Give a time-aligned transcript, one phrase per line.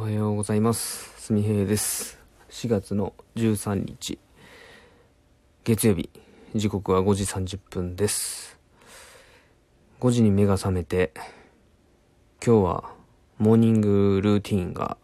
[0.00, 1.12] おはようございます。
[1.20, 2.18] すみへいです。
[2.48, 4.18] 4月の13日、
[5.62, 6.08] 月曜日、
[6.54, 8.58] 時刻は5時30分です。
[10.00, 11.12] 5時に目が覚めて、
[12.42, 12.94] 今日は
[13.36, 14.96] モーニングルーティンが、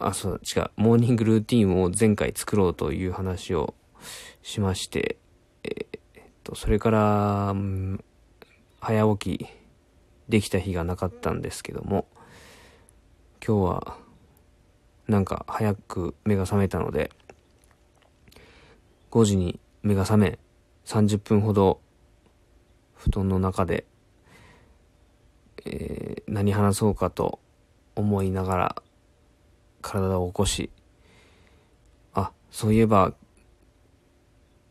[0.00, 3.74] あ、そう、違う、モーニングルーティンを前回作ろうという話を
[4.42, 5.16] しまして、
[5.62, 7.54] えーっと、それから、
[8.80, 9.46] 早起き
[10.28, 12.08] できた日がなかったんですけども、
[13.46, 13.96] 今日は
[15.06, 17.12] なんか早く目が覚めたので
[19.12, 20.38] 5時に目が覚め
[20.84, 21.80] 30分ほど
[22.96, 23.84] 布団の中で、
[25.64, 27.38] えー何話そうかと
[27.94, 28.82] 思いながら
[29.80, 30.70] 体を起こし
[32.14, 33.14] あそういえば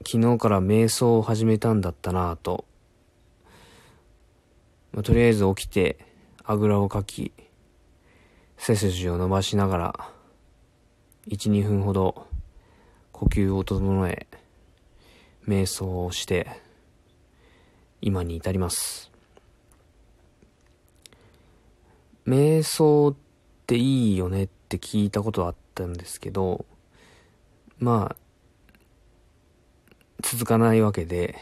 [0.05, 2.65] 昨日から瞑想を始めたんだったなぁと、
[4.91, 5.97] まあとりあえず起きて
[6.43, 7.31] あぐらをかき
[8.57, 10.09] 背筋を伸ばしながら、
[11.27, 12.27] 1、2分ほど
[13.11, 14.27] 呼吸を整え、
[15.47, 16.47] 瞑想をして、
[18.01, 19.11] 今に至ります。
[22.27, 23.15] 瞑想っ
[23.67, 26.65] ていいよねって聞いたことはあったんですけど、
[27.79, 28.15] まあ、
[30.21, 31.35] 続かないわけで、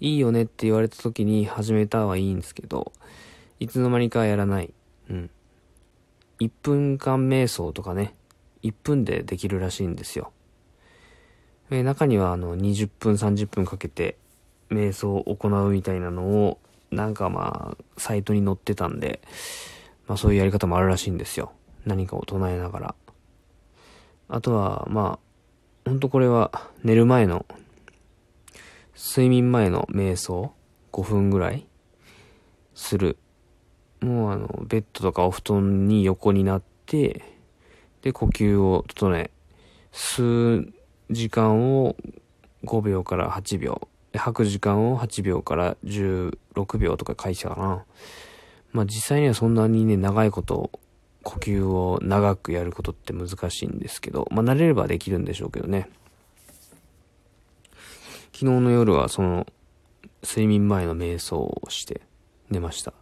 [0.00, 2.92] いいよねって言われた時に始めたはいいんですけど、
[3.60, 4.74] いつの間にかやらない。
[5.08, 5.30] うん。
[6.44, 8.14] 1分間瞑想とかね、
[8.62, 10.32] 1分でできるらしいんですよ。
[11.70, 14.18] えー中にはあの20分30分かけて
[14.70, 16.58] 瞑想を行うみたいなのを
[16.90, 19.20] なんかまあサイトに載ってたんで、
[20.06, 21.52] まあそういうやり方もあるらしいんですよ。
[21.86, 22.94] 何かを唱えながら。
[24.28, 25.18] あとはま
[25.84, 26.50] あ、ほんとこれは
[26.82, 27.46] 寝る前の
[28.96, 30.52] 睡眠前の瞑想
[30.92, 31.66] 5分ぐらい
[32.74, 33.18] する
[34.04, 37.22] もうあの、ベッドとかお布団に横になって、
[38.02, 39.30] で、呼吸を整え、
[39.92, 40.74] 吸う
[41.10, 41.96] 時間を
[42.64, 46.36] 5秒から8秒、吐く時間を8秒から16
[46.78, 47.84] 秒とか書いてたかな。
[48.72, 50.70] まあ実際にはそんなにね、長いこと、
[51.22, 55.88] 呼吸を長くやることって難しいんですけど、まあ慣れればできるんでしょうけどね。
[58.34, 59.46] 昨日の夜はその、
[60.22, 62.02] 睡眠前の瞑想をして
[62.50, 62.92] 寝ました。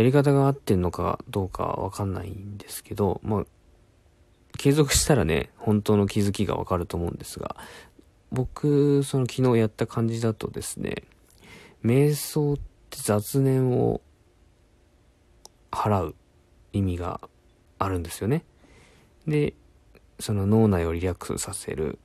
[0.00, 3.44] やり方が合ってんのかどうかわかんないんですけど、まあ、
[4.56, 7.54] 継続したらね、本当の気づきがわかると思うんですが、
[8.32, 11.02] 僕、その昨日やった感じだとですね、
[11.84, 12.62] 瞑想って
[13.02, 14.00] 雑念を
[15.70, 16.14] 払う
[16.72, 17.20] 意味が
[17.78, 18.46] あるんですよね。
[19.26, 19.52] で、
[20.18, 21.98] その脳内をリラックスさせる。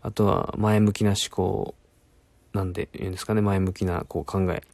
[0.00, 1.76] あとは前向きな思考、
[2.52, 4.64] なんで言うんですかね、前向きなこう考え。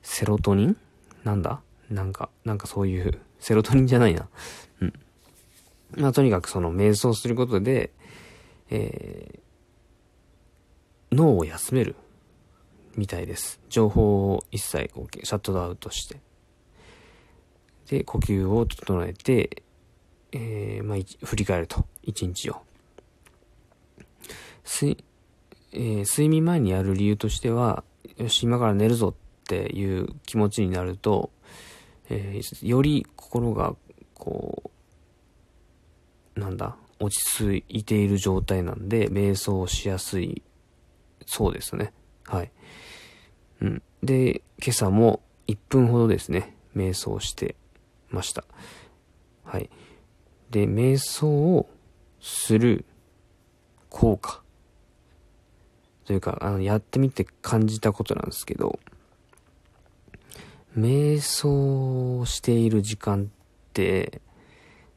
[0.00, 0.76] セロトニン？
[1.24, 1.60] なんだ？
[1.90, 4.28] なんか、なんかそういう、 セロトニンじゃないな。
[4.80, 4.92] うん。
[5.96, 7.90] まあとにかくその瞑想することで、
[8.70, 11.96] えー、脳を休める
[12.96, 13.60] みたいです。
[13.68, 16.20] 情報を一切こうシャットアウトして。
[17.88, 19.62] で、呼吸を整えて、
[20.32, 21.84] えー、まあ、振り返ると。
[22.02, 22.62] 一日を。
[24.64, 25.02] 睡、
[25.72, 27.82] えー睡眠前にやる理由としては、
[28.16, 31.30] よし、今から寝るぞっていう気持ちになると、
[32.10, 33.74] えーより心が、
[34.14, 34.70] こ
[36.36, 40.42] う、なんだ、落ち着いている状態なんで、瞑想しやすい、
[41.24, 41.92] そうですね。
[42.26, 42.52] はい。
[43.62, 43.82] うん。
[44.02, 47.54] で、今朝も1分ほどですね、瞑想して
[48.10, 48.44] ました。
[49.44, 49.70] はい。
[50.50, 51.68] で、瞑想を
[52.20, 52.84] する
[53.88, 54.42] 効果。
[56.04, 58.80] というか、あの、やってみて感じたことなんですけど、
[60.76, 63.26] 瞑想している時間っ
[63.72, 64.20] て、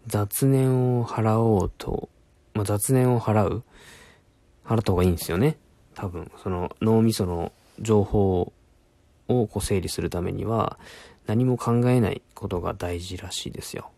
[0.08, 2.10] 雑念を払おうと、
[2.54, 3.64] まあ、雑念を払う
[4.66, 5.58] 払った方がいいんですよね。
[5.96, 8.54] 多分、その脳みその情報
[9.28, 10.80] をこう整理するためには、
[11.26, 13.92] 何も考えないことが大事らしいですよ。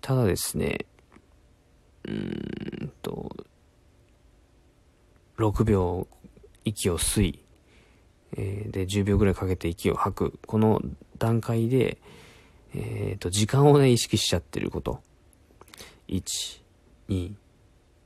[0.00, 0.86] ただですね、
[2.04, 3.34] うーんと、
[5.38, 6.06] 6秒
[6.64, 7.43] 息を吸い、
[8.36, 10.38] えーで、10秒ぐらいかけて息を吐く。
[10.46, 10.80] この
[11.18, 11.98] 段階で、
[12.74, 15.00] えっ、と、時間をね、意識しちゃってること。
[16.08, 16.22] 1、
[17.08, 17.32] 2、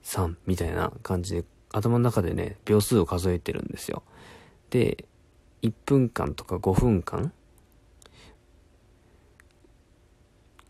[0.05, 4.03] 3みたいな感じで、頭の中でね、秒数を数えてるんですよ。
[4.71, 5.07] で、
[5.63, 7.33] 1分間とか5分間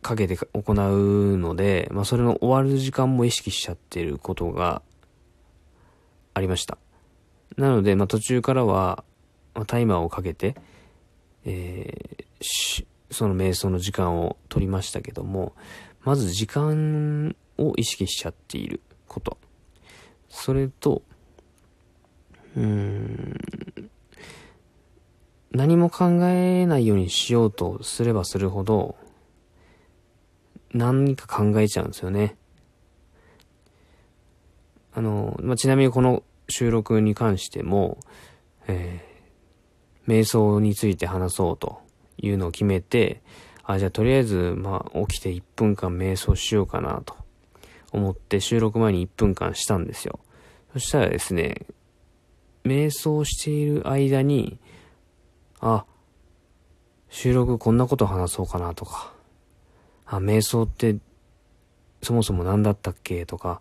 [0.03, 4.83] かけて行うので、まあ、それの終わる時間も意識しちゃってることが
[6.35, 6.79] ありました。
[7.57, 9.05] なので、まあ、途中からは、
[9.65, 10.57] タイマーをかけて、
[11.45, 15.55] えーその瞑想の時間を取りましたけども、
[16.05, 19.39] まず時間を意識しちゃっていること。
[20.29, 21.03] それと、
[22.57, 23.41] うーん、
[25.51, 28.97] 何も考えないようにしようとすればするほど、
[30.75, 32.37] 何か考えちゃうんですよね。
[34.93, 37.99] あの、まあ、ちなみにこの収録に関しても、
[38.67, 39.08] え、
[40.09, 41.79] 瞑想について話そうと
[42.17, 43.23] いうのを決めて、
[43.63, 47.15] あ、じゃあとりあえず、まあ、起きて1分間瞑想しようかなと。
[47.93, 50.21] 思って収録前に1分間したんですよ。
[50.73, 51.67] そしたらですね、
[52.65, 54.59] 瞑想している間に、
[55.61, 55.85] あ、
[57.09, 59.13] 収録こんなこと話そうかなとか、
[60.07, 60.97] あ、瞑想って
[62.03, 63.61] そもそも何だったっけとか、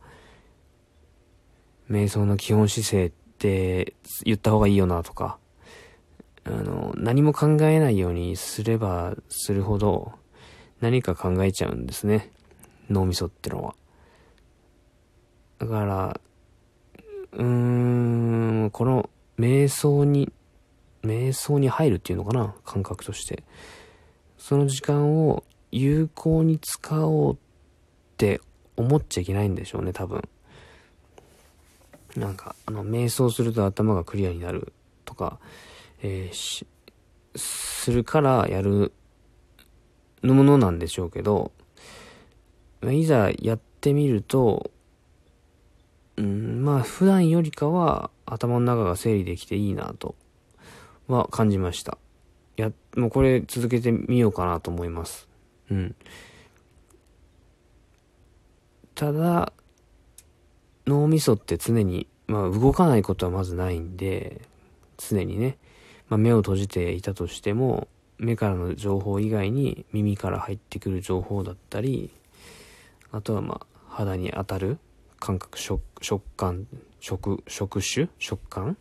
[1.90, 3.94] 瞑想の基本姿勢って
[4.26, 5.38] 言った方がいいよなとか、
[6.48, 10.14] あの、何も考えないようにすればするほど
[10.82, 12.32] 何か考えちゃうんですね。
[12.90, 13.76] 脳みそってのは。
[15.60, 16.22] だから、
[17.34, 17.44] うー
[18.66, 19.10] ん、この
[19.40, 20.32] 瞑想に、
[21.04, 23.44] 瞑想に入るっていうのかな感覚として。
[24.38, 27.38] その時間を有効に使おうっ
[28.18, 28.40] て
[28.76, 30.22] 思っちゃいけないんでしょうね、多分。
[32.16, 34.74] なんか、あの、瞑想すると頭がクリアになる
[35.06, 35.40] とか、
[36.02, 36.66] えー、し、
[37.36, 38.94] するからやる
[40.24, 41.52] のものなんでしょうけど、
[42.84, 44.72] いざやってみると、
[46.18, 50.16] うん、まあ普段よりかは頭の中が整理できていいなと
[51.08, 51.98] は感じました。
[52.58, 55.28] や、もうこれ続けてみようかなと思います。
[55.72, 55.96] うん。
[58.96, 59.54] ただ、
[60.88, 64.42] 脳みそって常に、まあ動かないことはまずないんで、
[64.98, 65.58] 常にね、
[66.10, 67.88] まあ目を閉じていたとしても、
[68.18, 72.12] 目からの情報以外に耳から入ってくる情報だったり、
[73.12, 74.80] あとはまあ肌に当たる
[75.20, 76.68] 感覚、食、食感、
[77.00, 78.78] 食、触手食感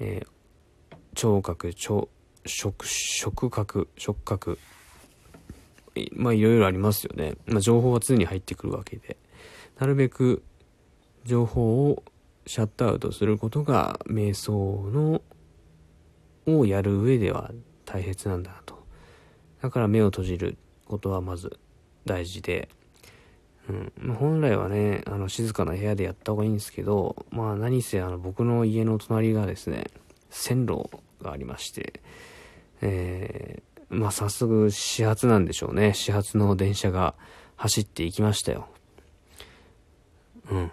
[0.00, 2.08] えー、聴覚、聴、
[2.46, 4.58] 触、触覚、触覚。
[6.12, 7.34] まあいろいろありますよね。
[7.46, 9.16] まあ情報は常に入ってくるわけで。
[9.78, 10.42] なるべく
[11.24, 12.02] 情報を
[12.46, 15.20] シャットアウトすることが瞑想の
[16.56, 17.50] をやる上では
[17.84, 18.78] 大切なんだなと。
[19.62, 20.56] だから目を閉じる
[20.86, 21.58] ことはまず
[22.04, 22.68] 大事で、
[23.68, 24.14] うん。
[24.14, 29.88] 本来はね、あの、静かな部屋でやった方がいいんですけど、まあ、何せ、あの、僕の家の隣がですね、
[30.30, 30.88] 線路
[31.20, 32.00] がありまして、
[32.80, 35.92] えー、まあ、早速、始発なんでしょうね。
[35.92, 37.14] 始発の電車が
[37.56, 38.68] 走っていきましたよ。
[40.50, 40.72] うん。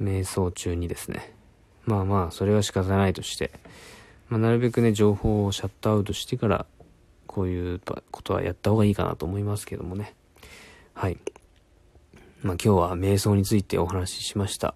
[0.00, 1.34] 瞑想中にですね。
[1.84, 3.50] まあまあ、それは仕方ないとして、
[4.30, 6.66] まあ、なるべくね、情報をシャットアウトしてから、
[7.26, 7.80] こういう
[8.10, 10.14] ことはやった方がいいかなと思いますけどもね。
[10.94, 11.18] はい。
[12.42, 14.74] まあ、今日は瞑想についてお話ししました。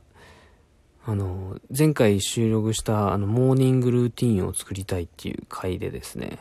[1.07, 6.39] あの、前回収録したあの、モーニングルーティンを作りたいっていう回でですね、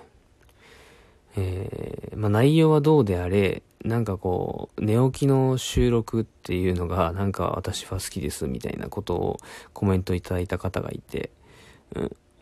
[1.36, 9.38] えー、まあ、内容はどうであれ、なんかこう、寝起きの収録っていうのが、なんか私は好きですみたいなことを
[9.74, 11.30] コメントいただいた方がいて、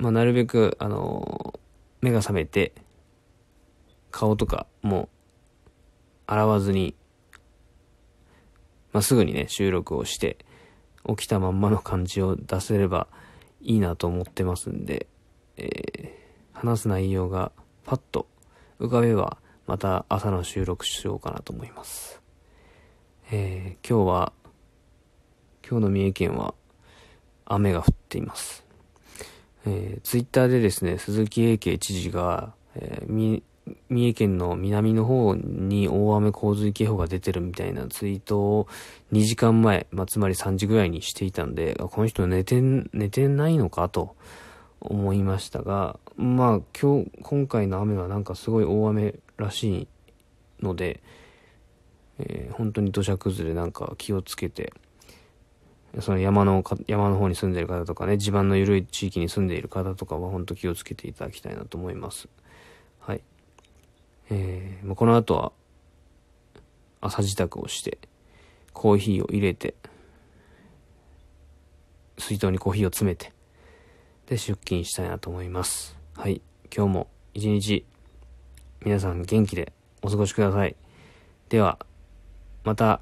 [0.01, 1.59] まあ、なるべく、あの、
[2.01, 2.73] 目が覚めて、
[4.09, 5.07] 顔とかも
[6.27, 6.95] 洗わずに
[8.93, 10.37] まあ、すぐにね、収録をして、
[11.07, 13.07] 起きたまんまの感じを出せれば
[13.61, 15.07] いいなと思ってますんで、
[15.57, 17.51] えー、話す内容が
[17.85, 18.27] パッと
[18.79, 22.21] 浮かべば、また朝の収録しようかなと思います。
[23.31, 24.33] えー、今日は、
[25.67, 26.53] 今日の三重県は
[27.45, 28.65] 雨が降っています。
[29.65, 33.41] えー、ツイッターでですね、鈴木英慶知事が、えー、
[33.89, 38.67] 三重県の南の方に大雨洪水警報が出てるみたいなツイートを
[39.11, 44.15] 2時間前、まあ、つまり3時ぐらいにしていたんで、この人寝て、寝てないのかと
[44.79, 49.87] 思いましたが、まあ今日、今回の雨はなんかすごい大雨らしい
[50.61, 51.01] ので、
[52.19, 54.73] えー、本当に土砂崩れなんか気をつけて、
[55.99, 62.29] その山の、山の方に住んでいる方とかね、地盤の緩い地域に住んでいる方とかは本当気をつけていただきたいなと思います。
[62.99, 63.21] はい。
[64.29, 65.51] えー、この後は
[67.01, 67.97] 朝支度をして
[68.71, 69.75] コーヒーを入れて
[72.17, 73.33] 水筒にコーヒーを詰めて
[74.27, 76.41] で出勤したいなと思いますはい
[76.73, 77.85] 今日も一日
[78.85, 80.75] 皆さん元気でお過ごしください
[81.49, 81.79] では
[82.63, 83.01] また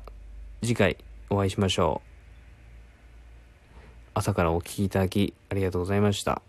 [0.61, 0.97] 次回
[1.29, 2.08] お会いしましょう
[4.19, 6.41] 朝からお聴きいただきありがとうございました。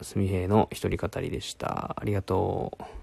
[0.00, 1.94] すみへいの一人語りでした。
[2.00, 2.97] ありがとう。